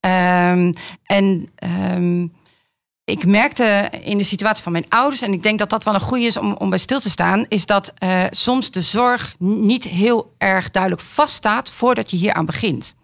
[0.00, 1.48] Um, en
[1.94, 2.32] um,
[3.04, 6.00] ik merkte in de situatie van mijn ouders, en ik denk dat dat wel een
[6.00, 9.84] goede is om, om bij stil te staan, is dat uh, soms de zorg niet
[9.84, 12.94] heel erg duidelijk vaststaat voordat je hier aan begint.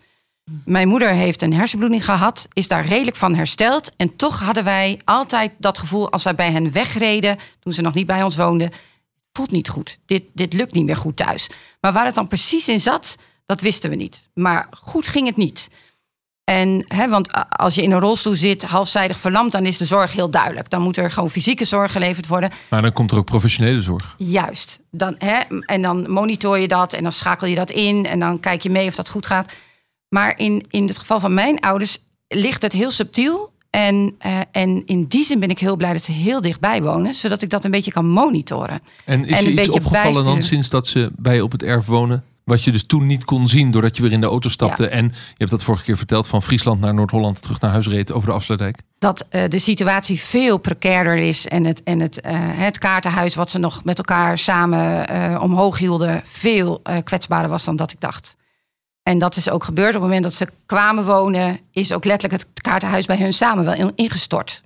[0.64, 3.96] Mijn moeder heeft een hersenbloeding gehad, is daar redelijk van hersteld.
[3.96, 7.94] En toch hadden wij altijd dat gevoel als wij bij hen wegreden, toen ze nog
[7.94, 8.70] niet bij ons woonden,
[9.32, 9.98] voelt niet goed.
[10.06, 11.50] Dit, dit lukt niet meer goed thuis.
[11.80, 14.28] Maar waar het dan precies in zat, dat wisten we niet.
[14.34, 15.68] Maar goed ging het niet.
[16.44, 20.12] En, hè, want als je in een rolstoel zit, halfzijdig verlamd, dan is de zorg
[20.12, 20.70] heel duidelijk.
[20.70, 22.50] Dan moet er gewoon fysieke zorg geleverd worden.
[22.70, 24.14] Maar dan komt er ook professionele zorg.
[24.18, 24.80] Juist.
[24.90, 28.40] Dan, hè, en dan monitor je dat en dan schakel je dat in en dan
[28.40, 29.52] kijk je mee of dat goed gaat.
[30.12, 31.98] Maar in, in het geval van mijn ouders
[32.28, 33.52] ligt het heel subtiel.
[33.70, 37.14] En, uh, en in die zin ben ik heel blij dat ze heel dichtbij wonen,
[37.14, 38.80] zodat ik dat een beetje kan monitoren.
[39.04, 40.34] En is en je iets opgevallen bijsturen.
[40.34, 42.24] dan sinds dat ze bij op het erf wonen?
[42.44, 44.82] Wat je dus toen niet kon zien doordat je weer in de auto stapte.
[44.82, 44.88] Ja.
[44.88, 48.12] En je hebt dat vorige keer verteld van Friesland naar Noord-Holland terug naar huis reed
[48.12, 48.78] over de afsluitdijk.
[48.98, 51.48] Dat uh, de situatie veel precairder is.
[51.48, 55.78] En het, en het, uh, het kaartenhuis wat ze nog met elkaar samen uh, omhoog
[55.78, 58.36] hielden, veel kwetsbaarder was dan dat ik dacht.
[59.02, 59.88] En dat is ook gebeurd.
[59.88, 63.64] Op het moment dat ze kwamen wonen, is ook letterlijk het kaartenhuis bij hun samen
[63.64, 64.62] wel ingestort.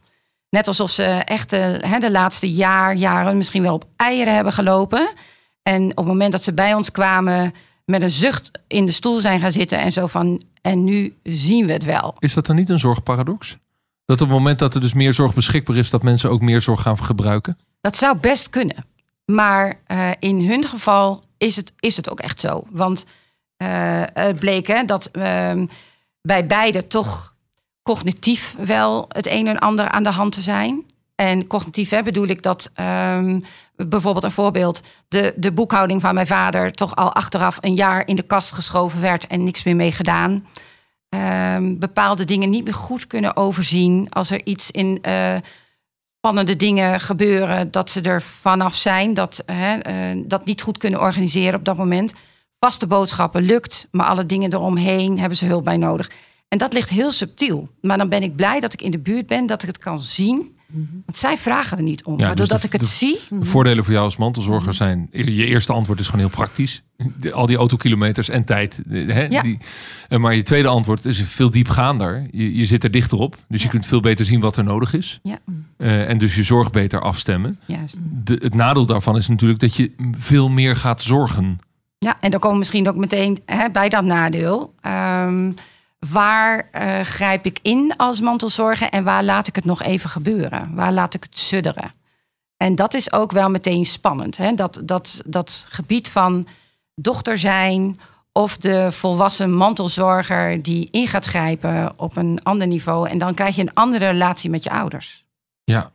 [0.50, 5.12] Net alsof ze echt de, de laatste jaar, jaren misschien wel op eieren hebben gelopen.
[5.62, 9.20] En op het moment dat ze bij ons kwamen, met een zucht in de stoel
[9.20, 12.14] zijn gaan zitten en zo van, en nu zien we het wel.
[12.18, 13.56] Is dat dan niet een zorgparadox?
[14.04, 16.60] Dat op het moment dat er dus meer zorg beschikbaar is, dat mensen ook meer
[16.60, 17.58] zorg gaan gebruiken?
[17.80, 18.84] Dat zou best kunnen.
[19.24, 22.66] Maar uh, in hun geval is het, is het ook echt zo.
[22.70, 23.04] Want
[24.38, 25.52] bleek hè, dat uh,
[26.22, 27.34] bij beide toch
[27.82, 30.84] cognitief wel het een en ander aan de hand te zijn.
[31.14, 32.70] En cognitief hè, bedoel ik dat
[33.14, 33.44] um,
[33.76, 38.16] bijvoorbeeld een voorbeeld, de, de boekhouding van mijn vader toch al achteraf een jaar in
[38.16, 40.46] de kast geschoven werd en niks meer mee gedaan.
[41.08, 44.06] Um, bepaalde dingen niet meer goed kunnen overzien.
[44.10, 45.34] Als er iets in uh,
[46.16, 49.72] spannende dingen gebeuren, dat ze er vanaf zijn, dat, uh,
[50.16, 52.14] dat niet goed kunnen organiseren op dat moment.
[52.60, 56.10] Vaste boodschappen lukt, maar alle dingen eromheen hebben ze hulp bij nodig.
[56.48, 57.68] En dat ligt heel subtiel.
[57.80, 60.00] Maar dan ben ik blij dat ik in de buurt ben, dat ik het kan
[60.00, 60.54] zien.
[61.04, 62.18] Want zij vragen er niet om.
[62.18, 63.18] Ja, maar doordat dus de, ik het de, zie.
[63.40, 65.08] De voordelen voor jou als mantelzorger zijn.
[65.10, 66.82] Je eerste antwoord is gewoon heel praktisch.
[67.20, 68.82] De, al die autokilometers en tijd.
[68.88, 69.42] Hè, ja.
[69.42, 69.58] die,
[70.08, 72.26] maar je tweede antwoord is veel diepgaander.
[72.30, 73.36] Je, je zit er dichter op.
[73.48, 73.64] Dus ja.
[73.64, 75.20] je kunt veel beter zien wat er nodig is.
[75.22, 75.38] Ja.
[75.78, 77.58] Uh, en dus je zorg beter afstemmen.
[77.66, 77.98] Juist.
[78.24, 81.58] De, het nadeel daarvan is natuurlijk dat je veel meer gaat zorgen.
[81.98, 84.74] Ja, en dan komen we misschien ook meteen hè, bij dat nadeel.
[84.82, 85.54] Um,
[85.98, 90.74] waar uh, grijp ik in als mantelzorger en waar laat ik het nog even gebeuren?
[90.74, 91.92] Waar laat ik het sudderen?
[92.56, 94.36] En dat is ook wel meteen spannend.
[94.36, 94.54] Hè?
[94.54, 96.46] Dat, dat, dat gebied van
[96.94, 97.98] dochter zijn
[98.32, 103.08] of de volwassen mantelzorger die in gaat grijpen op een ander niveau.
[103.08, 105.24] En dan krijg je een andere relatie met je ouders.
[105.64, 105.90] Ja.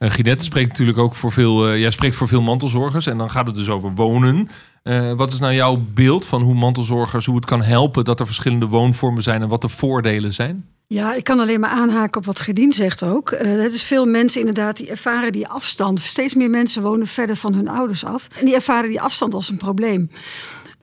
[0.00, 1.72] Uh, Ginette spreekt natuurlijk ook voor veel.
[1.72, 4.48] Uh, jij spreekt voor veel mantelzorgers en dan gaat het dus over wonen.
[4.84, 8.26] Uh, wat is nou jouw beeld van hoe mantelzorgers, hoe het kan helpen dat er
[8.26, 10.66] verschillende woonvormen zijn en wat de voordelen zijn?
[10.86, 13.30] Ja, ik kan alleen maar aanhaken op wat Gerdien zegt ook.
[13.30, 16.00] Uh, het is veel mensen inderdaad die ervaren die afstand.
[16.00, 18.28] Steeds meer mensen wonen verder van hun ouders af.
[18.38, 20.10] En die ervaren die afstand als een probleem.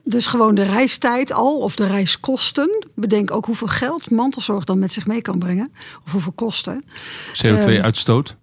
[0.04, 2.86] Dus gewoon de reistijd al, of de reiskosten.
[2.94, 5.72] Bedenk ook hoeveel geld mantelzorg dan met zich mee kan brengen.
[6.04, 6.84] Of hoeveel kosten.
[7.44, 8.36] CO2-uitstoot?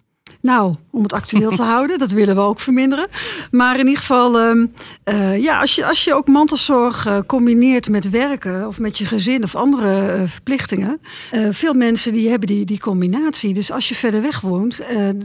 [0.46, 3.06] Nou, om het actueel te houden, dat willen we ook verminderen.
[3.50, 4.72] Maar in ieder geval, um,
[5.04, 9.06] uh, ja, als je, als je ook mantelzorg uh, combineert met werken of met je
[9.06, 11.00] gezin of andere uh, verplichtingen.
[11.50, 13.54] veel mensen die hebben die, die combinatie.
[13.54, 14.82] Dus als je verder weg woont,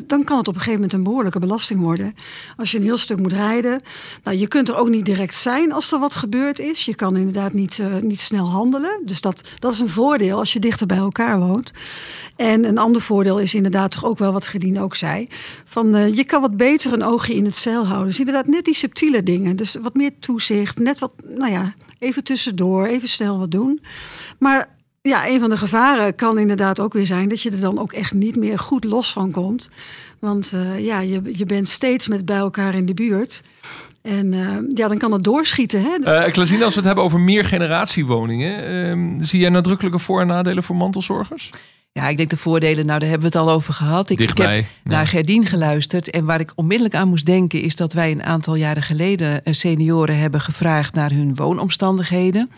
[0.08, 2.14] dan kan het op een gegeven moment een behoorlijke belasting worden.
[2.58, 3.82] Als je een heel stuk moet rijden.
[4.24, 6.86] Nou, je kunt er ook niet direct zijn als er wat gebeurd is.
[6.86, 9.02] Je kan inderdaad niet, niet snel handelen.
[9.06, 11.72] Dus dat, dat is een voordeel als je dichter bij elkaar woont.
[12.36, 15.11] En een ander voordeel is inderdaad toch ook wel wat Gedien ook zei.
[15.66, 18.08] Van, uh, je kan wat beter een oogje in het zeil houden.
[18.08, 19.56] Dus inderdaad net die subtiele dingen.
[19.56, 20.80] Dus wat meer toezicht.
[20.80, 22.86] Net wat, nou ja, even tussendoor.
[22.86, 23.82] Even snel wat doen.
[24.40, 27.30] Maar ja, een van de gevaren kan inderdaad ook weer zijn...
[27.30, 29.70] dat je er dan ook echt niet meer goed los van komt.
[30.20, 33.44] Want uh, ja, je, je bent steeds met bij elkaar in de buurt...
[34.02, 35.82] En uh, ja, dan kan het doorschieten.
[35.82, 36.26] Hè?
[36.28, 38.72] Uh, als we het hebben over meer generatiewoningen...
[38.98, 41.50] Uh, zie jij nadrukkelijke voor- en nadelen voor mantelzorgers?
[41.92, 44.10] Ja, ik denk de voordelen, nou daar hebben we het al over gehad.
[44.10, 44.64] Ik, ik heb ja.
[44.84, 46.10] naar Gerdien geluisterd.
[46.10, 47.62] En waar ik onmiddellijk aan moest denken...
[47.62, 50.94] is dat wij een aantal jaren geleden senioren hebben gevraagd...
[50.94, 52.52] naar hun woonomstandigheden.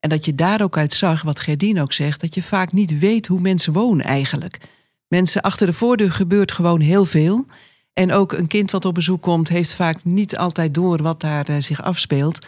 [0.00, 2.20] En dat je daar ook uit zag, wat Gerdien ook zegt...
[2.20, 4.58] dat je vaak niet weet hoe mensen wonen eigenlijk.
[5.08, 7.46] Mensen achter de voordeur gebeurt gewoon heel veel...
[7.98, 11.50] En ook een kind wat op bezoek komt, heeft vaak niet altijd door wat daar
[11.50, 12.46] uh, zich afspeelt.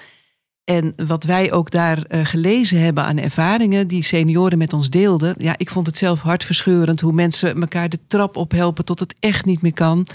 [0.65, 5.35] En wat wij ook daar uh, gelezen hebben aan ervaringen die senioren met ons deelden.
[5.39, 9.45] Ja, ik vond het zelf hartverscheurend hoe mensen elkaar de trap ophelpen tot het echt
[9.45, 10.07] niet meer kan.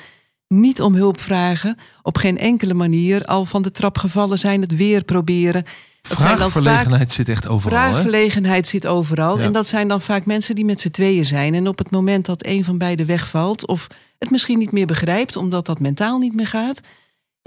[0.48, 3.26] Niet om hulp vragen, op geen enkele manier.
[3.26, 5.66] Al van de trap gevallen zijn, het weer proberen.
[6.10, 7.78] Dat vraagverlegenheid zit echt overal.
[7.78, 9.38] Vraagverlegenheid zit overal.
[9.38, 9.44] Ja.
[9.44, 11.54] En dat zijn dan vaak mensen die met z'n tweeën zijn.
[11.54, 13.68] En op het moment dat een van beiden wegvalt...
[13.68, 13.88] of
[14.20, 16.82] het misschien niet meer begrijpt, omdat dat mentaal niet meer gaat...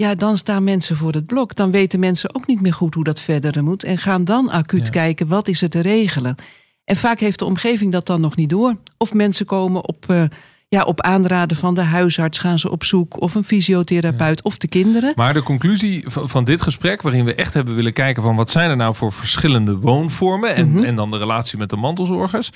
[0.03, 1.55] ja, dan staan mensen voor het blok.
[1.55, 3.83] Dan weten mensen ook niet meer goed hoe dat verder moet...
[3.83, 4.91] en gaan dan acuut ja.
[4.91, 6.35] kijken, wat is er te regelen?
[6.83, 8.75] En vaak heeft de omgeving dat dan nog niet door.
[8.97, 10.05] Of mensen komen op...
[10.09, 10.23] Uh,
[10.67, 13.21] ja, op aanraden van de huisarts gaan ze op zoek.
[13.21, 14.49] Of een fysiotherapeut ja.
[14.49, 15.13] of de kinderen.
[15.15, 18.51] Maar de conclusie van, van, dit gesprek, waarin we echt hebben willen kijken van wat
[18.51, 20.55] zijn er nou voor verschillende woonvormen.
[20.55, 20.85] En, mm -hmm.
[20.85, 22.49] en dan de relatie met de mantelzorgers.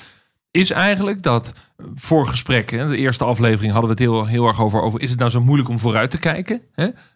[0.54, 1.52] Is eigenlijk dat
[1.94, 5.00] voor gesprekken, de eerste aflevering hadden we het heel, heel erg over, over.
[5.00, 6.62] Is het nou zo moeilijk om vooruit te kijken?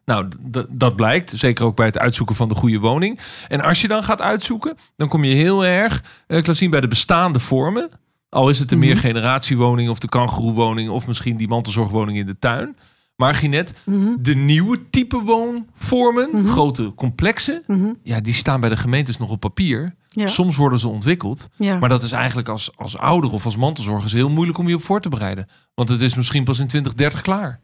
[0.05, 0.29] Nou,
[0.68, 1.33] dat blijkt.
[1.35, 3.20] Zeker ook bij het uitzoeken van de goede woning.
[3.48, 6.70] En als je dan gaat uitzoeken, dan kom je heel erg, uh, ik laat zien,
[6.70, 7.88] bij de bestaande vormen.
[8.29, 8.92] Al is het een mm -hmm.
[8.92, 12.77] meergeneratiewoning of de kangeroewoning of misschien die mantelzorgwoning in de tuin.
[13.16, 14.16] Maar Ginette, mm -hmm.
[14.20, 16.48] de nieuwe type woonvormen, mm -hmm.
[16.48, 17.62] grote complexen,
[18.03, 19.94] ja, die staan bij de gemeentes nog op papier.
[20.11, 20.27] Ja.
[20.27, 21.49] Soms worden ze ontwikkeld.
[21.57, 21.79] Ja.
[21.79, 24.83] Maar dat is eigenlijk als, als ouder of als mantelzorger heel moeilijk om je op
[24.83, 25.49] voor te bereiden.
[25.75, 27.61] Want het is misschien pas in 2030 klaar.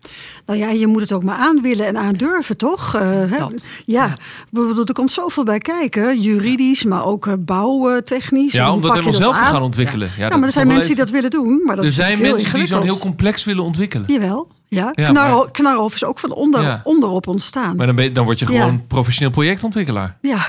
[0.46, 2.94] Nou ja, je moet het ook maar aan willen en aan durven, toch?
[2.94, 3.44] Eh, hè?
[3.86, 4.18] Ja, ik
[4.50, 6.20] bedoel, er komt zoveel bij kijken.
[6.20, 8.54] Juridisch, maar ook eh, bouwtechnisch.
[8.54, 9.52] En Ja, om dat helemaal zelf te aan?
[9.52, 10.10] gaan ontwikkelen.
[10.16, 11.62] Ja, Ja, maar er zijn mensen die dat willen doen.
[11.64, 14.06] Maar dat Er is zijn mensen die zo'n heel complex willen ontwikkelen.
[14.12, 14.90] Jawel, ja.
[14.92, 16.80] Ja, maar- Knarhof is ook van onder, Ja.
[16.84, 17.76] onderop ontstaan.
[17.76, 18.60] Maar dan, ben je- dan word je Ja.
[18.60, 20.16] gewoon professioneel projectontwikkelaar.
[20.20, 20.46] ja.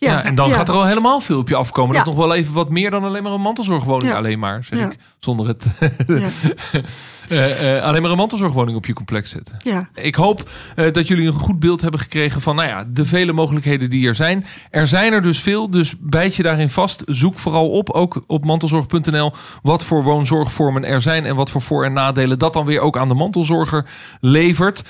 [0.00, 0.54] Ja, en dan ja.
[0.54, 1.92] gaat er al helemaal veel op je afkomen.
[1.92, 4.14] Dat is nog wel even wat meer dan alleen maar een mantelzorgwoning.
[4.14, 4.96] Alleen maar, zeg ik.
[5.18, 5.66] Zonder het
[7.28, 9.56] eh, eh, alleen maar een mantelzorgwoning op je complex zetten.
[9.58, 9.88] ja.
[9.94, 13.32] Ik hoop eh, dat jullie een goed beeld hebben gekregen van nou ja, de vele
[13.32, 14.46] mogelijkheden die er zijn.
[14.70, 17.02] Er zijn er dus veel, dus bijt je daarin vast.
[17.06, 19.32] Zoek vooral op, ook op mantelzorg.nl,
[19.62, 22.96] wat voor woonzorgvormen er zijn en wat voor voor- en nadelen dat dan weer ook
[22.98, 23.86] aan de mantelzorger
[24.20, 24.82] levert.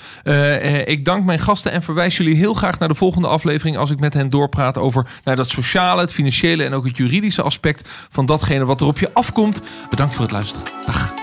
[0.84, 4.00] Ik dank mijn gasten en verwijs jullie heel graag naar de volgende aflevering als ik
[4.00, 8.26] met hen doorpraat over nou, dat sociale, het financiële en ook het juridische aspect van
[8.26, 9.62] datgene wat er op je afkomt.
[9.90, 10.68] Bedankt voor het luisteren.
[10.86, 11.14] Dag.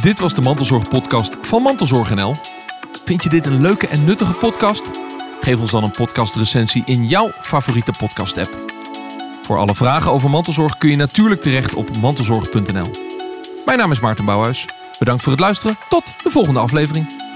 [0.00, 2.34] Dit was de Mantelzorg-podcast van Mantelzorg NL.
[3.04, 4.90] Vind je dit een leuke en nuttige podcast?
[5.40, 8.70] Geef ons dan een podcastrecensie in jouw favoriete podcast-app.
[9.42, 12.90] Voor alle vragen over mantelzorg kun je natuurlijk terecht op mantelzorg.nl.
[13.64, 14.66] Mijn naam is Maarten Bouwhuis.
[14.98, 15.76] Bedankt voor het luisteren.
[15.88, 17.29] Tot de volgende aflevering.